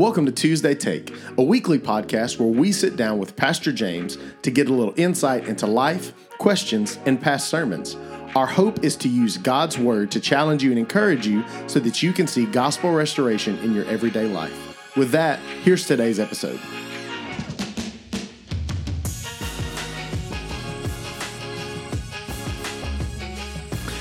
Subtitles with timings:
[0.00, 4.50] Welcome to Tuesday Take, a weekly podcast where we sit down with Pastor James to
[4.50, 7.98] get a little insight into life, questions, and past sermons.
[8.34, 12.02] Our hope is to use God's Word to challenge you and encourage you so that
[12.02, 14.96] you can see gospel restoration in your everyday life.
[14.96, 16.58] With that, here's today's episode.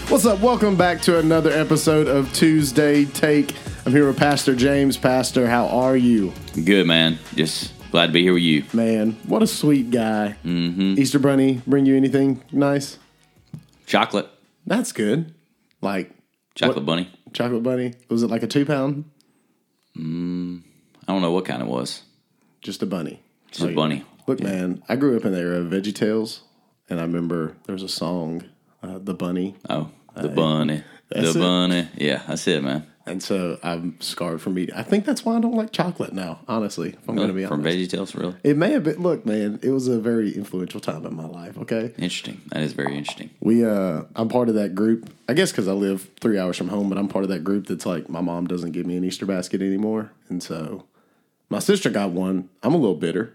[0.07, 0.39] What's up?
[0.39, 3.53] Welcome back to another episode of Tuesday Take.
[3.89, 4.97] I'm here with Pastor James.
[4.97, 6.31] Pastor, how are you?
[6.63, 7.17] Good man.
[7.33, 8.63] Just glad to be here with you.
[8.71, 10.35] Man, what a sweet guy.
[10.45, 10.99] Mm-hmm.
[10.99, 12.99] Easter Bunny bring you anything nice?
[13.87, 14.29] Chocolate,
[14.67, 15.33] That's good.
[15.81, 16.11] Like
[16.53, 17.09] chocolate What- bunny.
[17.33, 17.95] chocolate bunny.
[18.09, 19.05] Was it like a two pound?
[19.95, 20.63] I don't
[21.07, 22.03] know what kind it was.
[22.61, 23.19] Just a bunny.
[23.49, 24.05] Just a bunny.
[24.27, 26.41] Look, man, I grew up in the era of Veggie Tales,
[26.91, 28.43] and I remember there was a song,
[28.83, 30.83] uh, "The Bunny," Oh, the bunny.
[31.09, 31.41] that's The it.
[31.41, 31.87] bunny.
[31.97, 32.85] Yeah, that's it, man.
[33.09, 34.75] And so I'm scarred from eating.
[34.75, 36.39] I think that's why I don't like chocolate now.
[36.47, 39.01] Honestly, if I'm going to be From honest, VeggieTales, really it may have been.
[39.01, 41.57] Look, man, it was a very influential time in my life.
[41.57, 42.41] Okay, interesting.
[42.51, 43.31] That is very interesting.
[43.39, 45.09] We uh I'm part of that group.
[45.27, 47.67] I guess cuz I live 3 hours from home, but I'm part of that group
[47.67, 50.11] that's like my mom doesn't give me an Easter basket anymore.
[50.29, 50.85] And so
[51.49, 52.49] my sister got one.
[52.63, 53.33] I'm a little bitter,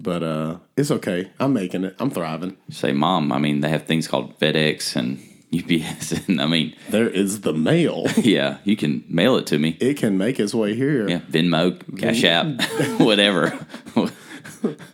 [0.00, 1.30] but uh it's okay.
[1.38, 1.94] I'm making it.
[1.98, 2.56] I'm thriving.
[2.70, 3.32] Say, mom.
[3.32, 5.20] I mean, they have things called FedEx and
[5.52, 8.06] UPS, and I mean, There is the mail.
[8.16, 9.76] yeah, you can mail it to me.
[9.80, 11.08] it can make its way here.
[11.08, 12.46] Yeah, Venmo, Cash App,
[13.00, 13.58] whatever.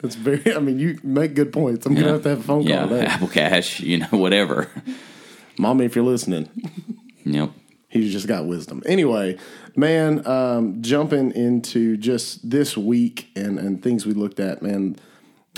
[0.03, 1.87] It's very I mean, you make good points.
[1.87, 3.07] I'm going to have to have a phone call yeah, today.
[3.07, 4.71] Apple Cash, you know, whatever.
[5.59, 6.49] Mommy, if you're listening,
[7.25, 7.51] Yep.
[7.89, 8.83] He's just got wisdom.
[8.87, 9.39] Anyway,
[9.75, 14.97] man, um, jumping into just this week and, and things we looked at, man.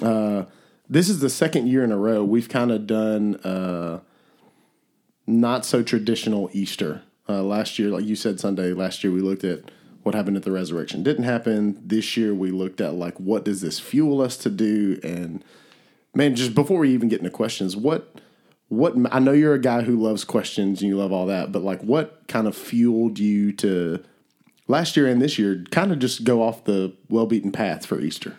[0.00, 0.44] Uh,
[0.88, 4.00] this is the second year in a row we've kind of done uh,
[5.28, 7.02] not so traditional Easter.
[7.28, 9.70] Uh, last year, like you said, Sunday, last year we looked at
[10.02, 11.02] what happened at the resurrection.
[11.02, 11.78] Didn't happen.
[11.84, 14.98] This year we looked at like what does this fuel us to do?
[15.04, 15.44] And
[16.14, 18.20] man, just before we even get into questions, what
[18.68, 21.62] what I know you're a guy who loves questions and you love all that, but
[21.62, 24.02] like what kind of fueled you to
[24.66, 28.00] last year and this year kind of just go off the well beaten path for
[28.00, 28.38] Easter?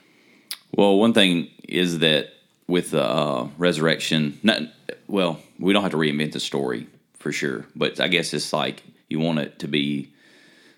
[0.72, 2.29] Well, one thing is that
[2.69, 4.62] with the uh, resurrection, not,
[5.07, 6.88] well, we don't have to reinvent the story
[7.18, 10.13] for sure, but I guess it's like you want it to be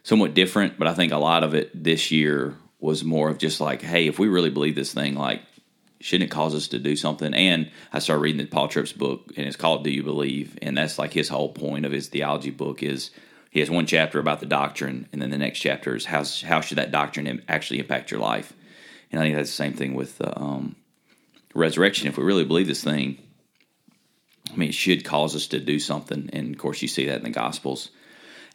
[0.04, 0.80] somewhat different.
[0.80, 4.08] But I think a lot of it this year was more of just like, hey,
[4.08, 5.42] if we really believe this thing, like,
[6.00, 7.34] shouldn't it cause us to do something?
[7.34, 10.78] And I started reading the Paul Tripp's book, and it's called "Do You Believe?" And
[10.78, 13.12] that's like his whole point of his theology book is
[13.52, 16.62] he has one chapter about the doctrine, and then the next chapter is how how
[16.62, 18.54] should that doctrine actually impact your life.
[19.12, 20.78] And I think that's the same thing with the um,
[21.54, 22.08] resurrection.
[22.08, 23.22] If we really believe this thing,
[24.52, 26.30] I mean, it should cause us to do something.
[26.34, 27.90] And of course, you see that in the Gospels.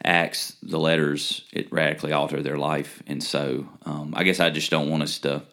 [0.03, 3.01] Acts, the letters, it radically altered their life.
[3.07, 5.43] And so, um, I guess I just don't want us to.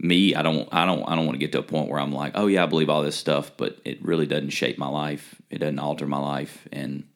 [0.00, 2.12] Me, I don't, I don't, I don't want to get to a point where I'm
[2.12, 5.34] like, oh yeah, I believe all this stuff, but it really doesn't shape my life.
[5.50, 7.08] It doesn't alter my life, and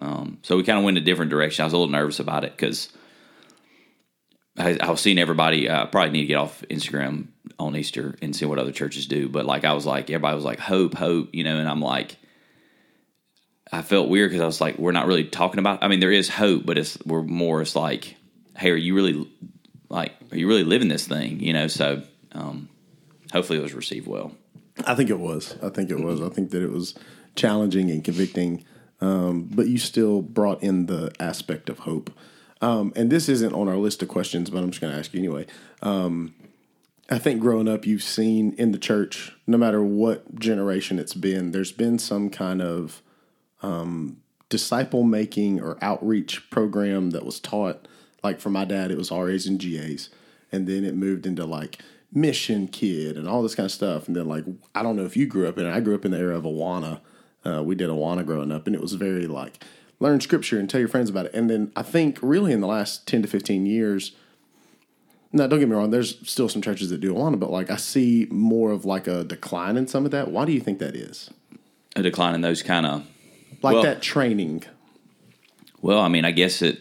[0.00, 1.62] um, so we kind of went a different direction.
[1.62, 2.90] I was a little nervous about it because
[4.58, 5.70] I, I was seeing everybody.
[5.70, 9.28] I probably need to get off Instagram on Easter and see what other churches do.
[9.28, 12.16] But like, I was like, everybody was like, hope, hope, you know, and I'm like,
[13.70, 15.82] I felt weird because I was like, we're not really talking about.
[15.82, 17.60] I mean, there is hope, but it's we're more.
[17.60, 18.16] It's like,
[18.56, 19.30] hey, are you really
[19.88, 21.40] like, are you really living this thing?
[21.40, 22.02] You know, so
[22.32, 22.68] um,
[23.32, 24.32] hopefully it was received well.
[24.86, 25.56] I think it was.
[25.62, 26.20] I think it was.
[26.20, 26.94] I think that it was
[27.34, 28.64] challenging and convicting,
[29.00, 32.10] um, but you still brought in the aspect of hope.
[32.60, 35.12] Um, and this isn't on our list of questions, but I'm just going to ask
[35.14, 35.46] you anyway.
[35.82, 36.34] Um,
[37.10, 41.52] I think growing up, you've seen in the church, no matter what generation it's been,
[41.52, 43.02] there's been some kind of
[43.62, 47.88] um, disciple making or outreach program that was taught.
[48.22, 50.10] Like for my dad, it was RAs and GAs,
[50.52, 51.80] and then it moved into like
[52.12, 54.06] mission kid and all this kind of stuff.
[54.06, 54.44] And then like
[54.74, 55.72] I don't know if you grew up in it.
[55.72, 57.00] I grew up in the era of Awana.
[57.44, 59.64] Uh, we did Awana growing up, and it was very like
[60.00, 61.34] learn scripture and tell your friends about it.
[61.34, 64.12] And then I think really in the last ten to fifteen years.
[65.30, 65.90] Now, don't get me wrong.
[65.90, 69.24] There's still some churches that do Awana, but like I see more of like a
[69.24, 70.30] decline in some of that.
[70.30, 71.30] Why do you think that is?
[71.96, 73.06] A decline in those kind of
[73.62, 74.64] Like Well- that training.
[75.80, 76.80] Well, I mean, I guess it.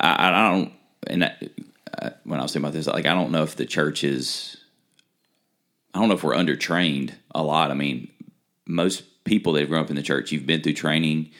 [0.00, 0.72] I, I don't.
[1.06, 1.42] And that,
[2.00, 4.56] uh, when I was thinking about this, like, I don't know if the church is.
[5.94, 7.70] I don't know if we're undertrained a lot.
[7.70, 8.10] I mean,
[8.66, 11.30] most people that have grown up in the church, you've been through training,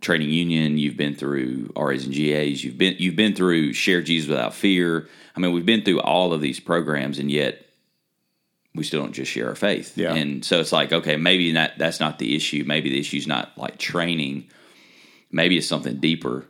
[0.00, 4.28] training union, you've been through RAs and GAs, you've been you've been through Share Jesus
[4.28, 5.08] Without Fear.
[5.34, 7.66] I mean, we've been through all of these programs, and yet
[8.74, 9.96] we still don't just share our faith.
[9.96, 10.14] Yeah.
[10.14, 12.64] And so it's like, okay, maybe that that's not the issue.
[12.66, 14.48] Maybe the issue is not like training.
[15.30, 16.46] Maybe it's something deeper.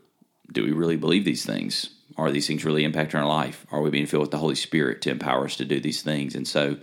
[0.52, 1.90] Do we really believe these things?
[2.18, 3.66] Are these things really impacting our life?
[3.70, 6.34] Are we being filled with the Holy Spirit to empower us to do these things?
[6.34, 6.78] And so,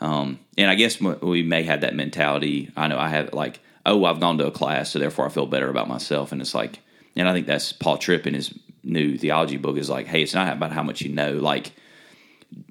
[0.00, 2.70] um, and I guess we may have that mentality.
[2.76, 5.46] I know I have like, oh, I've gone to a class, so therefore I feel
[5.46, 6.32] better about myself.
[6.32, 6.80] And it's like,
[7.16, 10.34] and I think that's Paul Tripp in his new theology book is like, hey, it's
[10.34, 11.32] not about how much you know.
[11.32, 11.72] Like,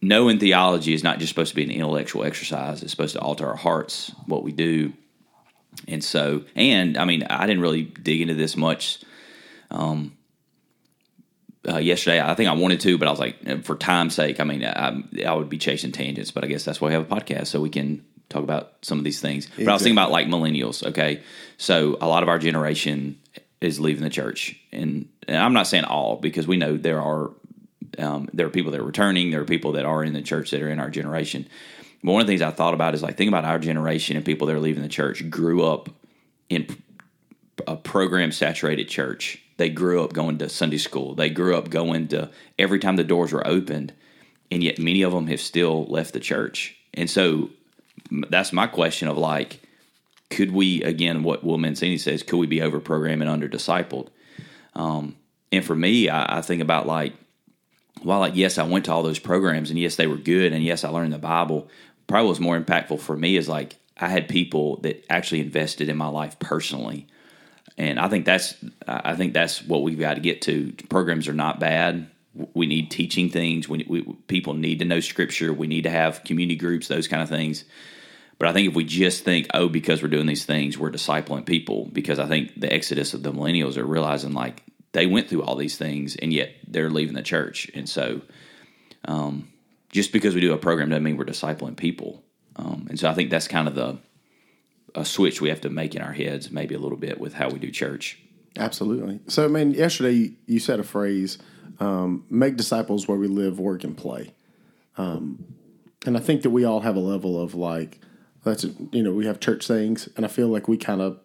[0.02, 3.48] knowing theology is not just supposed to be an intellectual exercise, it's supposed to alter
[3.48, 4.94] our hearts, what we do.
[5.88, 9.00] And so, and I mean, I didn't really dig into this much
[9.72, 10.18] um,
[11.68, 12.22] uh, yesterday.
[12.22, 15.02] I think I wanted to, but I was like, for time's sake, I mean, I,
[15.26, 17.62] I would be chasing tangents, but I guess that's why we have a podcast so
[17.62, 19.46] we can talk about some of these things.
[19.46, 19.66] Exactly.
[19.66, 20.86] But I was thinking about like millennials.
[20.86, 21.22] Okay,
[21.58, 23.20] so a lot of our generation
[23.62, 27.32] is leaving the church, and, and I'm not saying all because we know there are
[27.98, 30.52] um, there are people that are returning, there are people that are in the church
[30.52, 31.48] that are in our generation.
[32.04, 34.26] But one of the things I thought about is like think about our generation and
[34.26, 35.90] people that are leaving the church grew up
[36.50, 36.68] in
[37.68, 39.42] a program saturated church.
[39.58, 41.16] They grew up going to Sunday school.
[41.16, 43.94] They grew up going to every time the doors were opened,
[44.50, 46.78] and yet many of them have still left the church.
[46.94, 47.50] And so
[48.12, 49.62] that's my question of like,
[50.30, 52.24] could we again what Will Mancini says?
[52.24, 54.10] Could we be over programmed and under discipled?
[54.76, 55.16] Um,
[55.52, 57.14] and for me, I, I think about like,
[58.04, 60.64] while like yes, I went to all those programs and yes, they were good, and
[60.64, 61.70] yes, I learned the Bible.
[62.08, 65.98] Probably was more impactful for me is like I had people that actually invested in
[65.98, 67.08] my life personally
[67.80, 68.56] and I think that's
[68.86, 70.74] I think that's what we've got to get to.
[70.90, 72.10] Programs are not bad.
[72.54, 73.68] We need teaching things.
[73.68, 75.54] We, we, people need to know scripture.
[75.54, 77.66] We need to have community groups, those kind of things.
[78.38, 81.46] But I think if we just think, oh, because we're doing these things, we're discipling
[81.46, 81.90] people.
[81.92, 84.64] Because I think the exodus of the millennials are realizing like
[84.94, 87.70] they went through all these things and yet they're leaving the church.
[87.74, 88.22] And so,
[89.06, 89.50] um,
[89.92, 92.24] just because we do a program doesn't mean we're discipling people.
[92.56, 93.98] Um, and so I think that's kind of the
[94.96, 97.50] a switch we have to make in our heads, maybe a little bit with how
[97.50, 98.20] we do church.
[98.58, 99.20] Absolutely.
[99.28, 101.38] So, I mean, yesterday you said a phrase,
[101.80, 104.34] um, "Make disciples where we live, work, and play,"
[104.98, 105.46] um,
[106.06, 108.00] and I think that we all have a level of like
[108.44, 111.20] that's you know we have church sayings, and I feel like we kind of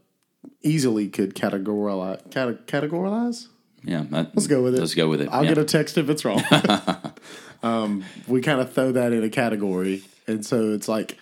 [0.63, 3.49] easily could categorize categorize.
[3.83, 4.81] Yeah, let's go with it.
[4.81, 5.29] Let's go with it.
[5.31, 5.51] I'll yeah.
[5.51, 6.43] get a text if it's wrong.
[7.63, 11.19] um, we kind of throw that in a category, and so it's like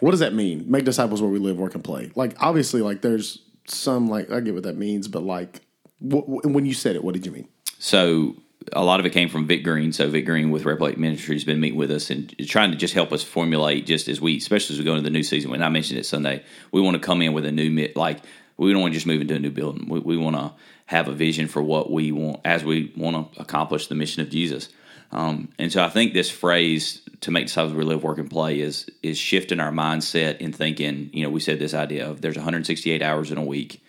[0.00, 0.64] what does that mean?
[0.66, 2.10] Make disciples where we live, work, and play.
[2.14, 5.60] Like obviously, like there's some like I get what that means, but like
[6.00, 7.48] when you said it, what did you mean?
[7.78, 8.36] So
[8.72, 9.92] a lot of it came from Vic Green.
[9.92, 12.94] So Vic Green with Replicate Ministries has been meeting with us and trying to just
[12.94, 15.50] help us formulate just as we, especially as we go into the new season.
[15.50, 18.20] When I mentioned it Sunday, we want to come in with a new like
[18.56, 19.88] we don't want to just move into a new building.
[19.88, 20.52] We, we want to
[20.86, 24.28] have a vision for what we want as we want to accomplish the mission of
[24.28, 24.68] Jesus.
[25.12, 28.60] Um, and so I think this phrase to make disciples we live, work, and play
[28.60, 31.10] is is shifting our mindset in thinking.
[31.12, 33.82] You know, we said this idea of there's 168 hours in a week.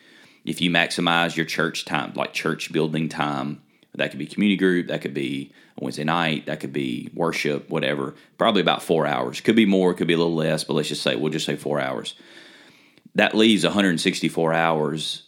[0.46, 3.62] If you maximize your church time, like church building time,
[3.96, 8.16] that could be community group, that could be Wednesday night, that could be worship, whatever.
[8.38, 9.42] Probably about four hours.
[9.42, 11.56] Could be more, could be a little less, but let's just say we'll just say
[11.56, 12.16] four hours.
[13.16, 15.24] That leaves 164 hours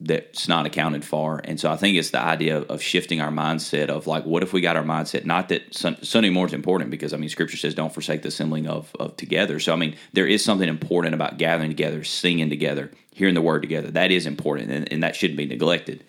[0.00, 1.40] that's not accounted for.
[1.42, 4.52] And so I think it's the idea of shifting our mindset of like, what if
[4.52, 5.24] we got our mindset?
[5.24, 8.68] Not that Sunday morning is important because I mean, Scripture says don't forsake the assembling
[8.68, 9.58] of of together.
[9.58, 13.62] So I mean, there is something important about gathering together, singing together, hearing the word
[13.62, 13.90] together.
[13.90, 16.04] That is important, and, and that shouldn't be neglected.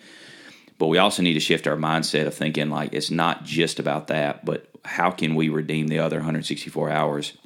[0.80, 4.06] But we also need to shift our mindset of thinking like it's not just about
[4.06, 7.36] that, but how can we redeem the other 164 hours?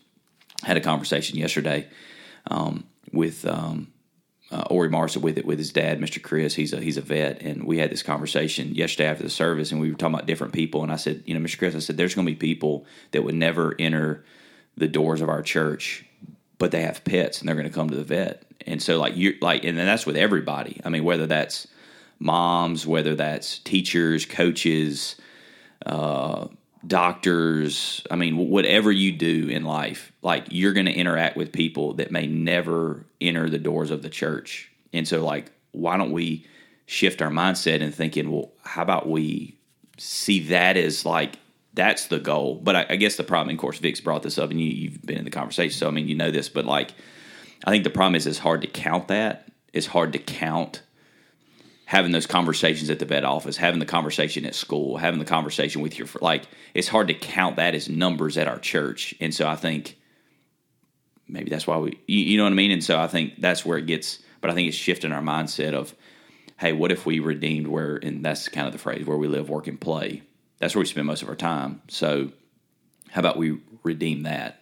[0.62, 1.88] I had a conversation yesterday
[2.46, 3.44] um, with.
[3.44, 3.90] Um,
[4.52, 6.22] uh, Ori Marsa with it with his dad, Mr.
[6.22, 6.54] Chris.
[6.54, 9.80] He's a he's a vet, and we had this conversation yesterday after the service, and
[9.80, 10.84] we were talking about different people.
[10.84, 11.58] And I said, you know, Mr.
[11.58, 14.22] Chris, I said, there's going to be people that would never enter
[14.76, 16.04] the doors of our church,
[16.58, 18.44] but they have pets, and they're going to come to the vet.
[18.64, 20.80] And so, like you like, and that's with everybody.
[20.84, 21.66] I mean, whether that's
[22.24, 25.16] moms, whether that's teachers, coaches.
[25.86, 26.48] Uh,
[26.86, 31.94] doctors, I mean, whatever you do in life, like you're going to interact with people
[31.94, 34.70] that may never enter the doors of the church.
[34.92, 36.46] And so, like, why don't we
[36.86, 39.56] shift our mindset and thinking, well, how about we
[39.96, 41.36] see that as like
[41.72, 42.56] that's the goal?
[42.56, 45.02] But I, I guess the problem, of course, Vic's brought this up, and you, you've
[45.02, 46.92] been in the conversation, so I mean, you know this, but like,
[47.64, 49.48] I think the problem is it's hard to count that.
[49.72, 50.82] It's hard to count
[51.94, 55.80] having those conversations at the vet office, having the conversation at school, having the conversation
[55.80, 56.42] with your like
[56.74, 59.14] it's hard to count that as numbers at our church.
[59.20, 59.96] And so I think
[61.28, 62.72] maybe that's why we you, you know what I mean?
[62.72, 65.72] And so I think that's where it gets but I think it's shifting our mindset
[65.72, 65.94] of
[66.58, 69.48] hey, what if we redeemed where and that's kind of the phrase where we live,
[69.48, 70.24] work and play.
[70.58, 71.80] That's where we spend most of our time.
[71.86, 72.32] So
[73.10, 74.60] how about we redeem that?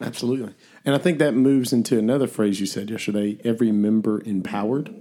[0.00, 0.54] Absolutely.
[0.84, 4.92] And I think that moves into another phrase you said yesterday, every member empowered.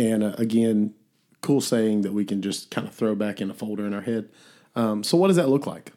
[0.00, 0.94] And uh, again,
[1.42, 4.00] cool saying that we can just kind of throw back in a folder in our
[4.00, 4.30] head.
[4.74, 5.92] Um, so, what does that look like?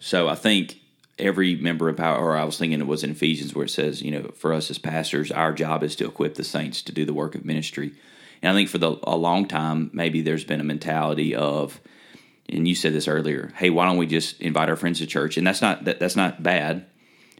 [0.00, 0.80] So I think
[1.16, 4.02] every member of power, or I was thinking it was in Ephesians where it says,
[4.02, 7.04] you know, for us as pastors, our job is to equip the saints to do
[7.04, 7.92] the work of ministry.
[8.42, 11.80] And I think for the, a long time, maybe there's been a mentality of,
[12.48, 15.36] and you said this earlier, hey, why don't we just invite our friends to church?
[15.36, 16.84] And that's not that, that's not bad,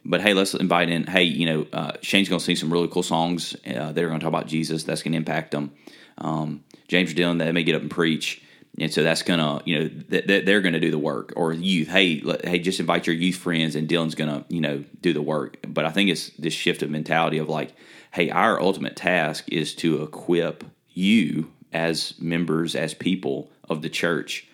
[0.05, 1.05] but hey, let's invite in.
[1.05, 3.55] Hey, you know, uh, Shane's going to sing some really cool songs.
[3.67, 4.85] Uh, they're going to talk about Jesus.
[4.85, 5.73] That's going to impact them.
[6.19, 8.43] Um, James or Dylan, they may get up and preach
[8.79, 12.23] and so that's gonna you know th- they're gonna do the work or youth hey
[12.45, 15.85] hey just invite your youth friends and dylan's gonna you know do the work but
[15.85, 17.75] i think it's this shift of mentality of like
[18.13, 24.47] hey our ultimate task is to equip you as members as people of the church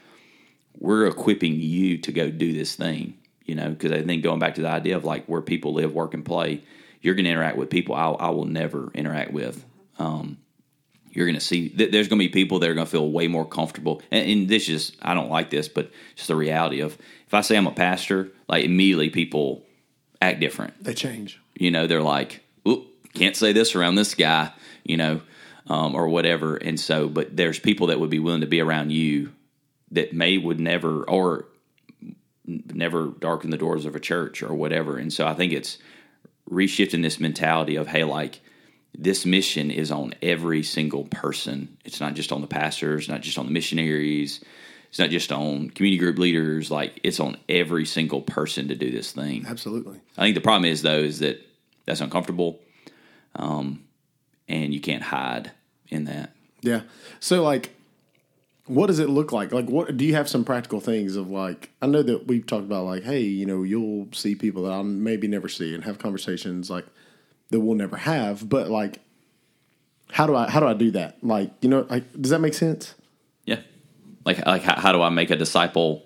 [0.79, 3.17] we're equipping you to go do this thing
[3.49, 5.93] you know because i think going back to the idea of like where people live
[5.93, 6.63] work and play
[7.01, 9.65] you're going to interact with people I, I will never interact with
[9.99, 10.39] um,
[11.11, 13.11] you're going to see th- there's going to be people that are going to feel
[13.11, 14.03] way more comfortable.
[14.11, 17.41] And, and, this is I don't like this, but just the reality of if I
[17.41, 19.65] say I'm a pastor, like immediately people
[20.23, 20.83] act different.
[20.83, 21.41] They change.
[21.55, 24.53] You know, they're like, "Oop, can't say this around this guy,"
[24.85, 25.21] you know,
[25.67, 26.57] um, or whatever.
[26.57, 29.33] And so, but there's people that would be willing to be around you
[29.91, 31.47] that may would never or
[32.49, 34.97] never darken the doors of a church or whatever.
[34.97, 35.79] And so, I think it's
[36.51, 38.41] reshifting this mentality of hey, like
[38.97, 41.77] this mission is on every single person.
[41.85, 44.43] It's not just on the pastors, not just on the missionaries.
[44.89, 46.71] It's not just on community group leaders.
[46.71, 49.45] Like it's on every single person to do this thing.
[49.47, 50.01] Absolutely.
[50.17, 51.41] I think the problem is though is that
[51.85, 52.61] that's uncomfortable,
[53.37, 53.85] um,
[54.49, 55.53] and you can't hide
[55.89, 56.33] in that.
[56.61, 56.83] Yeah.
[57.21, 57.75] So like,
[58.69, 59.53] what does it look like?
[59.53, 61.71] Like, what do you have some practical things of like?
[61.83, 64.85] I know that we've talked about like, hey, you know, you'll see people that I'll
[64.85, 66.87] maybe never see and have conversations like
[67.51, 68.49] that we'll never have.
[68.49, 69.01] But like,
[70.11, 71.23] how do I how do I do that?
[71.23, 72.95] Like, you know, like does that make sense?
[73.45, 73.61] Yeah.
[74.25, 76.05] Like like how, how do I make a disciple?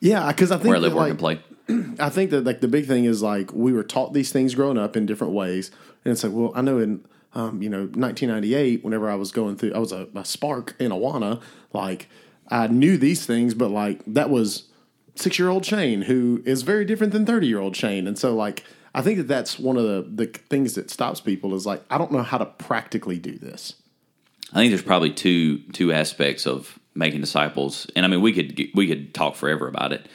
[0.00, 1.96] Yeah, because I think where I live, that, work, like, and play.
[2.04, 4.78] I think that like the big thing is like we were taught these things growing
[4.78, 5.70] up in different ways,
[6.04, 7.04] and it's like, well, I know in
[7.36, 10.90] um, you know 1998, whenever I was going through, I was a, a spark in
[10.90, 12.08] Awana, like
[12.48, 14.64] I knew these things, but like that was
[15.14, 18.34] six year old Shane who is very different than 30 year old Shane, and so
[18.34, 18.64] like
[18.94, 21.98] I think that that's one of the, the things that stops people is like, I
[21.98, 23.74] don't know how to practically do this.
[24.54, 28.70] I think there's probably two two aspects of making disciples, and I mean we could
[28.74, 30.08] we could talk forever about it.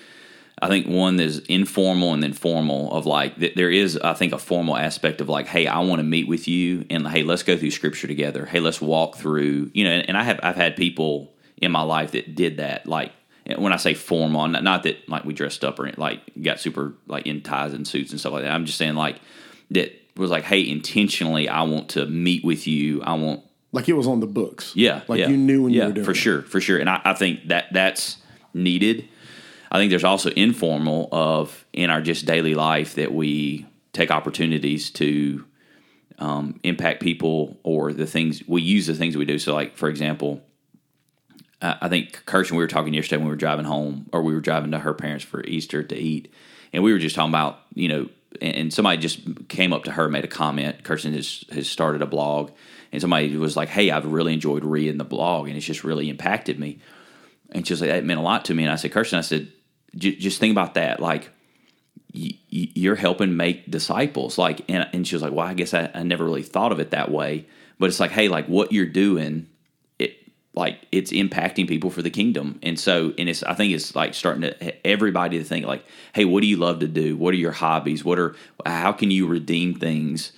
[0.61, 2.91] I think one is informal and then formal.
[2.93, 6.03] Of like there is, I think, a formal aspect of like, hey, I want to
[6.03, 8.45] meet with you, and hey, let's go through scripture together.
[8.45, 9.91] Hey, let's walk through, you know.
[9.91, 13.11] And I have I've had people in my life that did that, like
[13.57, 16.93] when I say formal, not, not that like we dressed up or like got super
[17.07, 18.51] like in ties and suits and stuff like that.
[18.51, 19.19] I'm just saying like
[19.71, 23.01] that was like, hey, intentionally, I want to meet with you.
[23.01, 24.73] I want like it was on the books.
[24.75, 26.15] Yeah, like yeah, you knew when yeah, you were doing for it.
[26.15, 26.77] sure, for sure.
[26.77, 28.17] And I, I think that that's
[28.53, 29.07] needed.
[29.71, 34.89] I think there's also informal of in our just daily life that we take opportunities
[34.91, 35.45] to
[36.19, 39.39] um, impact people or the things we use the things we do.
[39.39, 40.41] So, like for example,
[41.61, 44.41] I think Kirsten, we were talking yesterday when we were driving home, or we were
[44.41, 46.33] driving to her parents for Easter to eat,
[46.73, 48.09] and we were just talking about, you know,
[48.41, 50.83] and somebody just came up to her, made a comment.
[50.83, 52.51] Kirsten has has started a blog,
[52.91, 56.09] and somebody was like, "Hey, I've really enjoyed reading the blog, and it's just really
[56.09, 56.79] impacted me."
[57.51, 59.21] And she was like, "That meant a lot to me." And I said, "Kirsten, I
[59.21, 59.51] said,
[59.95, 61.29] just think about that, like."
[62.13, 66.03] You're helping make disciples, like, and, and she was like, "Well, I guess I, I
[66.03, 67.45] never really thought of it that way."
[67.79, 69.47] But it's like, hey, like what you're doing
[69.97, 70.17] it
[70.53, 74.13] like it's impacting people for the kingdom and so and it's i think it's like
[74.13, 77.37] starting to everybody to think like hey what do you love to do what are
[77.37, 80.31] your hobbies what are how can you redeem things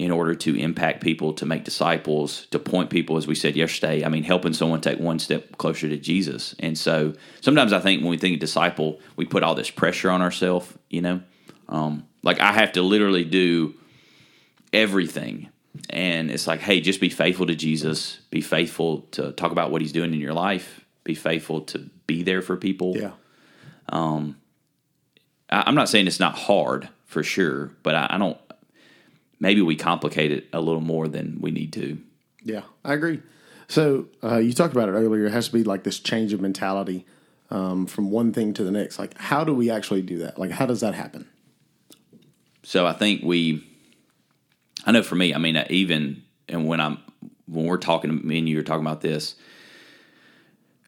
[0.00, 4.04] in order to impact people to make disciples to point people as we said yesterday
[4.04, 8.00] i mean helping someone take one step closer to jesus and so sometimes i think
[8.00, 11.20] when we think of disciple we put all this pressure on ourselves you know
[11.68, 13.74] um, like i have to literally do
[14.72, 15.48] everything
[15.88, 18.18] and it's like, hey, just be faithful to Jesus.
[18.30, 20.84] Be faithful to talk about what He's doing in your life.
[21.04, 22.96] Be faithful to be there for people.
[22.96, 23.12] Yeah.
[23.88, 24.36] Um,
[25.48, 28.38] I, am not saying it's not hard for sure, but I, I don't.
[29.40, 31.98] Maybe we complicate it a little more than we need to.
[32.44, 33.22] Yeah, I agree.
[33.68, 35.26] So uh, you talked about it earlier.
[35.26, 37.06] It has to be like this change of mentality
[37.50, 38.98] um, from one thing to the next.
[38.98, 40.38] Like, how do we actually do that?
[40.38, 41.28] Like, how does that happen?
[42.62, 43.66] So I think we
[44.84, 46.98] I know for me, I mean, uh, even and when I'm
[47.46, 49.34] when we're talking, me and you are talking about this,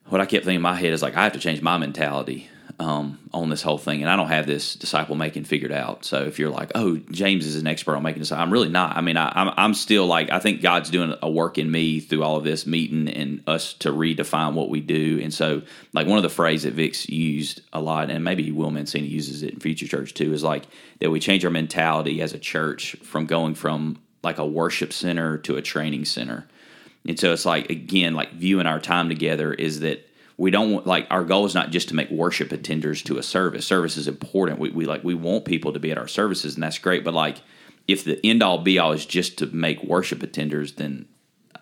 [0.06, 2.48] what I kept thinking in my head is like I have to change my mentality
[2.78, 6.04] um, on this whole thing, and I don't have this disciple making figured out.
[6.04, 8.96] So if you're like, oh, James is an expert on making disciples, I'm really not.
[8.96, 12.00] I mean, I, I'm I'm still like, I think God's doing a work in me
[12.00, 15.20] through all of this meeting and us to redefine what we do.
[15.22, 15.62] And so,
[15.92, 19.42] like one of the phrases that Vic's used a lot, and maybe Will Mancini uses
[19.42, 20.64] it in Future Church too, is like
[21.00, 25.38] that we change our mentality as a church from going from like a worship center
[25.38, 26.46] to a training center.
[27.06, 30.08] And so it's like again, like viewing our time together is that
[30.42, 33.22] we don't want like our goal is not just to make worship attenders to a
[33.22, 33.64] service.
[33.64, 34.58] Service is important.
[34.58, 37.04] We, we like we want people to be at our services, and that's great.
[37.04, 37.36] But like
[37.86, 41.06] if the end all be all is just to make worship attenders, then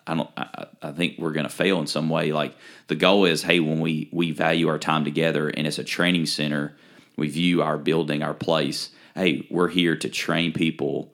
[0.07, 0.29] I don't.
[0.35, 2.31] I, I think we're going to fail in some way.
[2.31, 2.55] Like
[2.87, 6.25] the goal is, hey, when we we value our time together, and it's a training
[6.25, 6.75] center,
[7.17, 8.89] we view our building, our place.
[9.13, 11.13] Hey, we're here to train people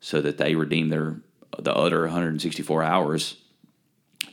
[0.00, 1.22] so that they redeem their
[1.58, 3.38] the other 164 hours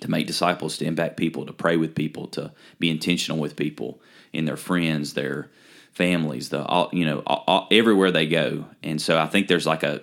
[0.04, 4.02] to make disciples, to impact people, to pray with people, to be intentional with people
[4.34, 5.50] in their friends, their
[5.94, 8.66] families, the all, you know all, all, everywhere they go.
[8.84, 10.02] And so I think there's like a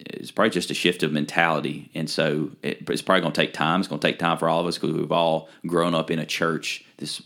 [0.00, 1.90] it's probably just a shift of mentality.
[1.94, 3.80] And so it, it's probably going to take time.
[3.80, 6.18] It's going to take time for all of us because we've all grown up in
[6.18, 6.84] a church.
[6.96, 7.20] This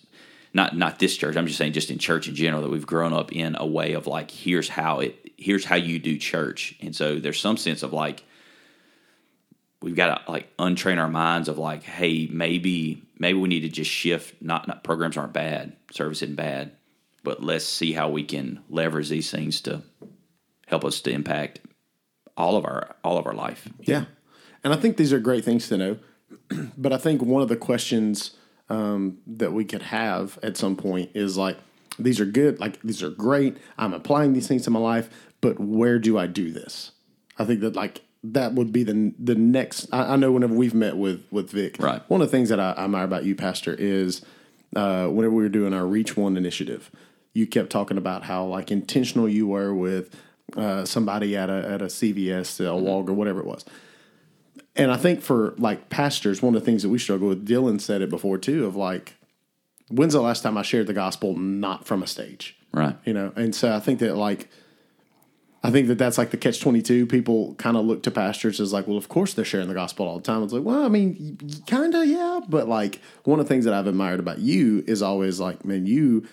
[0.53, 1.37] not not this church.
[1.37, 3.93] I'm just saying just in church in general that we've grown up in a way
[3.93, 6.75] of like here's how it here's how you do church.
[6.83, 8.25] And so there's some sense of like
[9.87, 13.69] we've got to like untrain our minds of like, hey, maybe maybe we need to
[13.69, 14.35] just shift.
[14.43, 16.73] Not, not programs aren't bad, service isn't bad,
[17.23, 19.85] but let's see how we can leverage these things to
[20.67, 21.61] help us to impact
[22.37, 23.69] all of our all of our life.
[23.79, 24.07] Yeah,
[24.65, 25.99] and I think these are great things to know.
[26.77, 28.33] but I think one of the questions
[28.69, 31.59] um, that we could have at some point is like,
[31.97, 33.57] these are good, like these are great.
[33.79, 35.09] I'm applying these things to my life,
[35.41, 36.91] but where do I do this?
[37.39, 38.03] I think that like
[38.33, 39.89] that would be the the next.
[39.93, 42.03] I, I, know whenever we've met with with Vic, right.
[42.09, 44.23] One of the things that I, I admire about you, Pastor, is
[44.75, 46.91] uh, whenever we were doing our Reach One initiative,
[47.35, 50.15] you kept talking about how like intentional you were with
[50.57, 53.15] uh, somebody at a at a CVS, a mm-hmm.
[53.15, 53.65] Whatever it was.
[54.75, 57.81] And I think for like pastors, one of the things that we struggle with, Dylan
[57.81, 59.15] said it before too, of like,
[59.89, 62.97] when's the last time I shared the gospel not from a stage, right?
[63.07, 64.51] You know, and so I think that like
[65.67, 67.07] I think that that's like the catch 22.
[67.07, 70.07] People kind of look to pastors as like, well, of course they're sharing the gospel
[70.07, 70.45] all the time.
[70.45, 72.39] It's like, well, I mean, kind of, yeah.
[72.49, 75.85] But like, one of the things that I've admired about you is always like, man,
[75.85, 76.25] you,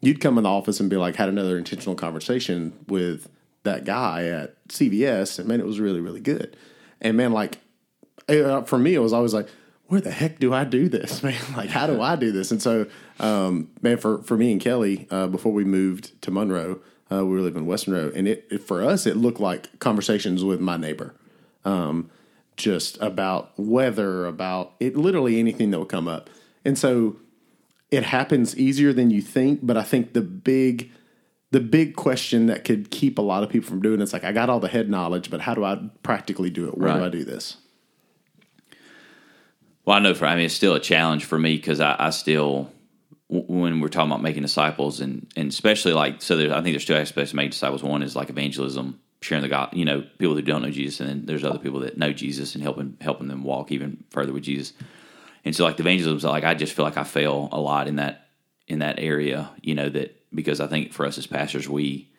[0.00, 3.28] you'd come in the office and be like, had another intentional conversation with
[3.64, 5.38] that guy at CVS.
[5.38, 6.56] And man, it was really, really good.
[7.02, 7.58] And man, like,
[8.30, 9.48] uh, for me, it was always like,
[9.88, 11.38] where the heck do I do this, man?
[11.54, 12.50] Like, how do I do this?
[12.50, 12.86] And so,
[13.18, 17.34] um, man, for, for me and Kelly, uh, before we moved to Monroe, uh, we
[17.34, 20.60] were living in Western Road, and it, it, for us it looked like conversations with
[20.60, 21.14] my neighbor,
[21.64, 22.10] um,
[22.56, 26.30] just about weather, about it, literally anything that would come up.
[26.64, 27.16] And so
[27.90, 29.60] it happens easier than you think.
[29.62, 30.90] But I think the big
[31.50, 34.22] the big question that could keep a lot of people from doing it, it's like
[34.22, 36.78] I got all the head knowledge, but how do I practically do it?
[36.78, 36.98] Where right.
[36.98, 37.56] do I do this?
[39.84, 42.10] Well, I know for I mean it's still a challenge for me because I, I
[42.10, 42.70] still
[43.30, 46.84] when we're talking about making disciples and and especially like so there's I think there's
[46.84, 47.82] two aspects to making disciples.
[47.82, 51.08] One is like evangelism, sharing the God, you know, people who don't know Jesus, and
[51.08, 54.42] then there's other people that know Jesus and helping helping them walk even further with
[54.42, 54.72] Jesus.
[55.44, 57.96] And so like the evangelism, like I just feel like I fail a lot in
[57.96, 58.26] that
[58.66, 62.09] in that area, you know, that because I think for us as pastors, we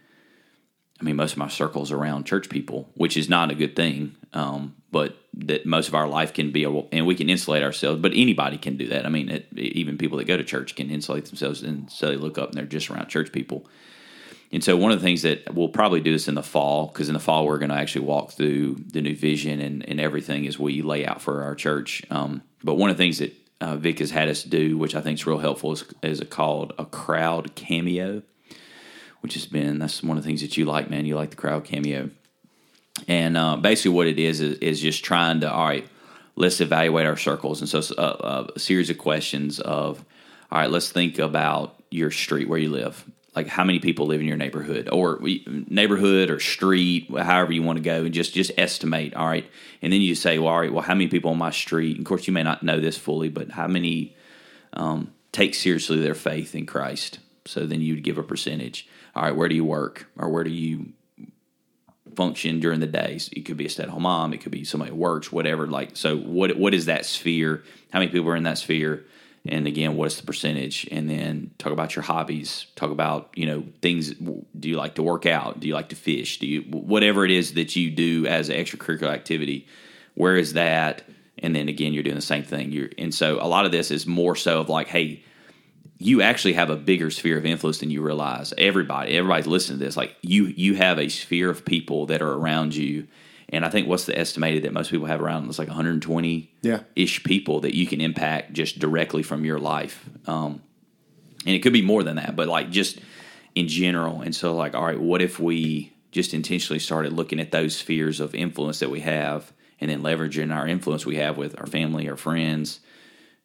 [1.01, 4.15] I mean, most of my circles around church people, which is not a good thing.
[4.33, 8.01] Um, but that most of our life can be, a, and we can insulate ourselves.
[8.01, 9.05] But anybody can do that.
[9.05, 12.17] I mean, it, even people that go to church can insulate themselves, and so they
[12.17, 13.65] look up and they're just around church people.
[14.51, 17.07] And so, one of the things that we'll probably do this in the fall, because
[17.07, 20.45] in the fall we're going to actually walk through the new vision and, and everything
[20.45, 22.03] as we lay out for our church.
[22.09, 24.99] Um, but one of the things that uh, Vic has had us do, which I
[24.99, 28.23] think is real helpful, is, is a, called a crowd cameo,
[29.21, 31.05] which has been that's one of the things that you like, man.
[31.05, 32.09] You like the crowd cameo.
[33.07, 35.87] And uh, basically, what it is, is, is just trying to all right.
[36.35, 40.03] Let's evaluate our circles, and so a, uh, uh, a series of questions of
[40.49, 40.71] all right.
[40.71, 43.05] Let's think about your street where you live.
[43.35, 45.19] Like how many people live in your neighborhood, or
[45.67, 49.13] neighborhood, or street, however you want to go, and just just estimate.
[49.13, 49.45] All right,
[49.81, 51.97] and then you say, well, all right, well, how many people on my street?
[51.97, 54.15] And of course, you may not know this fully, but how many
[54.73, 57.19] um, take seriously their faith in Christ?
[57.45, 58.87] So then you'd give a percentage.
[59.15, 60.93] All right, where do you work, or where do you
[62.15, 63.29] function during the days.
[63.33, 65.67] It could be a stay at home mom, it could be somebody who works, whatever.
[65.67, 67.63] Like, so what what is that sphere?
[67.91, 69.05] How many people are in that sphere?
[69.47, 70.87] And again, what's the percentage?
[70.91, 72.67] And then talk about your hobbies.
[72.75, 74.13] Talk about you know things.
[74.13, 75.59] Do you like to work out?
[75.59, 76.39] Do you like to fish?
[76.39, 79.67] Do you whatever it is that you do as an extracurricular activity?
[80.15, 81.03] Where is that?
[81.39, 82.71] And then again, you're doing the same thing.
[82.71, 85.23] You're and so a lot of this is more so of like, hey,
[85.97, 88.53] you actually have a bigger sphere of influence than you realize.
[88.57, 89.95] Everybody, everybody's listening to this.
[89.97, 93.07] Like you, you have a sphere of people that are around you,
[93.49, 95.47] and I think what's the estimated that most people have around?
[95.47, 96.79] It's like 120 Yeah.
[96.95, 100.09] ish people that you can impact just directly from your life.
[100.25, 100.61] Um,
[101.45, 102.99] and it could be more than that, but like just
[103.55, 104.21] in general.
[104.21, 108.19] And so, like, all right, what if we just intentionally started looking at those spheres
[108.19, 112.07] of influence that we have, and then leveraging our influence we have with our family,
[112.09, 112.79] our friends.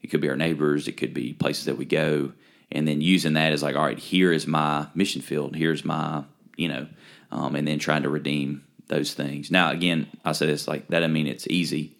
[0.02, 0.88] It could be our neighbors.
[0.88, 2.32] It could be places that we go,
[2.70, 5.56] and then using that as like, all right, here is my mission field.
[5.56, 6.24] Here's my,
[6.56, 6.87] you know,
[7.30, 9.50] um, and then trying to redeem those things.
[9.50, 11.02] Now, again, I say this like that.
[11.02, 11.96] I mean, it's easy.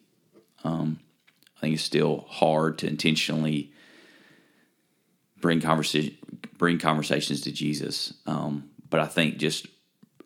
[0.64, 1.00] Um,
[1.56, 3.72] I think it's still hard to intentionally
[5.40, 6.16] bring conversation
[6.59, 8.14] bring conversations to Jesus.
[8.26, 9.66] Um, but I think just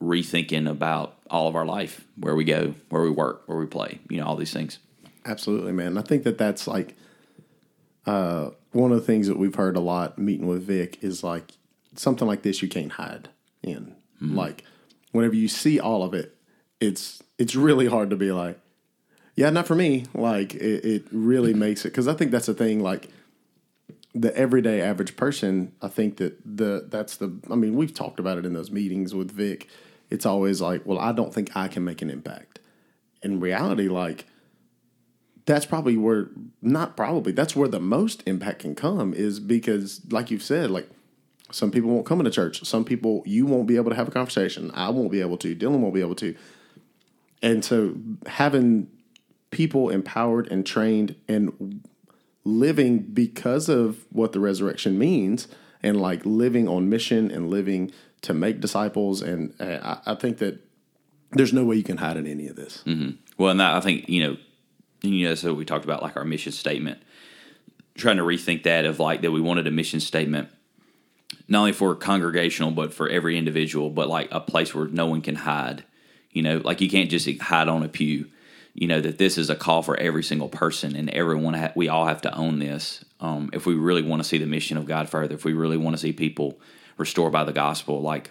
[0.00, 4.00] rethinking about all of our life, where we go, where we work, where we play,
[4.09, 4.78] you know, all these things.
[5.24, 5.98] Absolutely, man.
[5.98, 6.94] I think that that's like
[8.07, 11.53] uh, one of the things that we've heard a lot meeting with Vic is like
[11.95, 13.29] something like this you can't hide
[13.63, 13.95] in.
[14.35, 14.65] Like
[15.13, 16.37] whenever you see all of it,
[16.81, 18.59] it's it's really hard to be like,
[19.35, 20.07] yeah, not for me.
[20.15, 22.81] Like it, it really makes it because I think that's the thing.
[22.81, 23.09] Like
[24.15, 27.35] the everyday average person, I think that the that's the.
[27.51, 29.69] I mean, we've talked about it in those meetings with Vic.
[30.11, 32.59] It's always like, well, I don't think I can make an impact.
[33.23, 34.27] In reality, like
[35.55, 36.29] that's probably where
[36.63, 40.89] not probably that's where the most impact can come is because like you've said like
[41.51, 42.65] some people won't come into church.
[42.65, 44.71] Some people you won't be able to have a conversation.
[44.75, 45.57] I won't be able to.
[45.57, 46.37] Dylan won't be able to.
[47.43, 48.89] And so having
[49.51, 51.83] people empowered and trained and
[52.45, 55.49] living because of what the resurrection means
[55.83, 57.91] and like living on mission and living
[58.23, 60.65] to make disciples and I, I think that
[61.33, 62.83] there's no way you can hide in any of this.
[62.87, 63.17] Mm-hmm.
[63.39, 64.37] Well, and that, I think you know,
[65.03, 67.03] you know, so we talked about like our mission statement,
[67.97, 70.49] trying to rethink that of like that we wanted a mission statement
[71.49, 75.21] not only for congregational but for every individual, but like a place where no one
[75.21, 75.85] can hide.
[76.31, 78.27] You know, like you can't just hide on a pew.
[78.73, 81.55] You know that this is a call for every single person, and everyone.
[81.55, 84.47] Ha- we all have to own this um, if we really want to see the
[84.47, 85.35] mission of God further.
[85.35, 86.61] If we really want to see people
[86.97, 88.31] restored by the gospel, like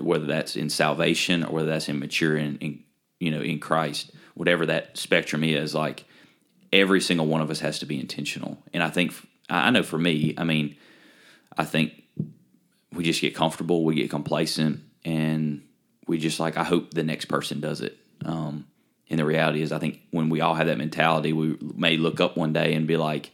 [0.00, 2.82] whether that's in salvation or whether that's in maturing in
[3.20, 6.04] you know in Christ, whatever that spectrum is, like
[6.72, 8.56] every single one of us has to be intentional.
[8.72, 9.12] And I think
[9.50, 10.76] I know for me, I mean,
[11.56, 12.04] I think
[12.92, 15.62] we just get comfortable, we get complacent, and
[16.06, 17.98] we just like I hope the next person does it.
[18.24, 18.66] Um,
[19.10, 22.20] and the reality is, I think when we all have that mentality, we may look
[22.20, 23.32] up one day and be like,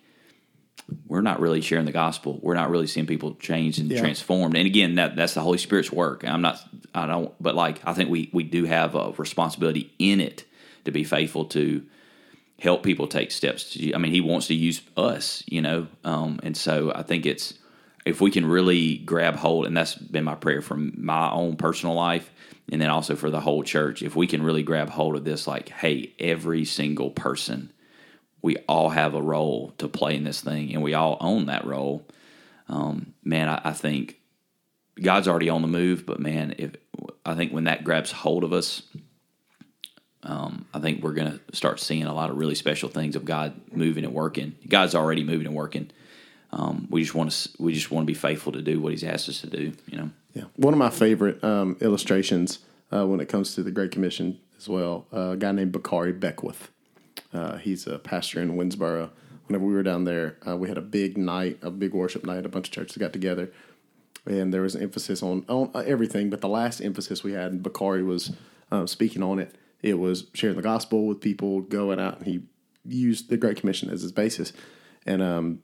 [1.07, 2.39] we're not really sharing the gospel.
[2.43, 4.01] We're not really seeing people changed and Yeah.
[4.01, 4.57] transformed.
[4.57, 6.25] And again, that that's the Holy Spirit's work.
[6.27, 6.61] I'm not,
[6.95, 10.45] I don't, but like I think we we do have a responsibility in it
[10.85, 11.85] to be faithful to
[12.59, 13.73] help people take steps.
[13.73, 17.27] To, I mean, He wants to use us, you know, um, and so I think
[17.27, 17.55] it's
[18.05, 21.95] if we can really grab hold, and that's been my prayer from my own personal
[21.95, 22.31] life,
[22.71, 24.03] and then also for the whole church.
[24.03, 27.73] If we can really grab hold of this, like, hey, every single person
[28.45, 31.65] we all have a role to play in this thing and we all own that
[31.65, 32.07] role
[32.69, 34.21] um, man I, I think
[35.03, 36.77] god's already on the move but man if
[37.25, 38.83] i think when that grabs hold of us
[40.25, 43.25] um, i think we're going to start seeing a lot of really special things of
[43.25, 45.91] god moving and working god's already moving and working
[46.53, 49.05] um, we just want to we just want to be faithful to do what he's
[49.05, 52.61] asked us to do you know Yeah, one of my favorite um, illustrations
[52.93, 55.07] uh, when it comes to the Great Commission as well.
[55.13, 56.71] Uh, a guy named Bakari Beckwith.
[57.33, 59.11] Uh, he's a pastor in Winnsboro.
[59.47, 62.47] Whenever we were down there, uh, we had a big night, a big worship night.
[62.47, 63.51] A bunch of churches got together,
[64.27, 66.31] and there was an emphasis on on uh, everything.
[66.31, 68.33] But the last emphasis we had, and Bakari was
[68.71, 69.55] um, speaking on it.
[69.85, 72.41] It was sharing the gospel with people, going out, he
[72.87, 74.55] used the Great Commission as his basis.
[75.05, 75.59] And um,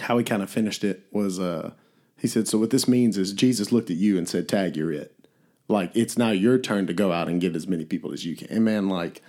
[0.00, 1.70] how he kind of finished it was uh,
[2.18, 4.90] he said, So what this means is Jesus looked at you and said, Tag, you're
[4.90, 5.14] it.
[5.68, 8.34] Like it's now your turn to go out and get as many people as you
[8.34, 8.48] can.
[8.48, 9.22] And man, like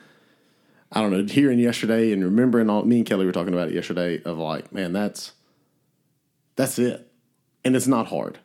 [0.91, 3.75] I don't know, hearing yesterday and remembering all me and Kelly were talking about it
[3.75, 5.34] yesterday of like, man, that's
[6.56, 7.12] that's it.
[7.63, 8.39] And it's not hard.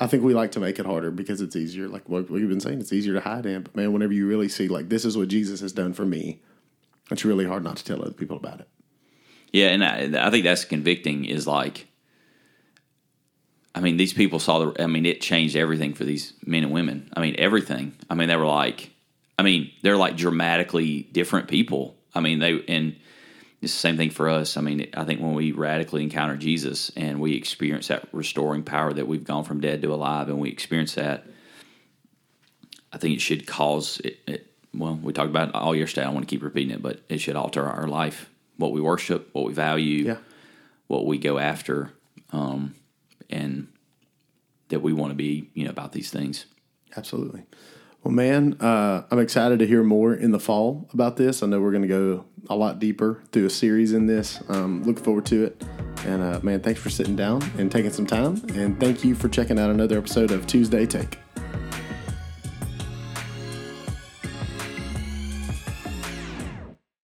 [0.00, 1.88] I think we like to make it harder because it's easier.
[1.88, 3.62] Like what we've been saying, it's easier to hide in.
[3.62, 6.40] But man, whenever you really see like this is what Jesus has done for me,
[7.10, 8.68] it's really hard not to tell other people about it.
[9.52, 11.24] Yeah, and I, I think that's convicting.
[11.24, 11.86] Is like,
[13.74, 14.82] I mean, these people saw the.
[14.82, 17.08] I mean, it changed everything for these men and women.
[17.16, 17.94] I mean, everything.
[18.10, 18.90] I mean, they were like,
[19.38, 21.96] I mean, they're like dramatically different people.
[22.16, 22.96] I mean, they and
[23.64, 24.56] it's the same thing for us.
[24.56, 28.92] I mean, I think when we radically encounter Jesus and we experience that restoring power
[28.92, 31.26] that we've gone from dead to alive, and we experience that,
[32.92, 34.18] I think it should cause it.
[34.26, 36.02] it well, we talked about it all yesterday.
[36.02, 38.80] I don't want to keep repeating it, but it should alter our life, what we
[38.80, 40.16] worship, what we value, Yeah.
[40.88, 41.92] what we go after.
[42.32, 42.74] Um,
[43.30, 43.68] and
[44.68, 46.46] that we want to be, you know, about these things.
[46.96, 47.42] Absolutely.
[48.04, 51.42] Well, man, uh, I'm excited to hear more in the fall about this.
[51.42, 54.42] I know we're going to go a lot deeper through a series in this.
[54.50, 55.64] Um, look forward to it.
[56.04, 58.42] And uh, man, thanks for sitting down and taking some time.
[58.54, 61.23] And thank you for checking out another episode of Tuesday Take.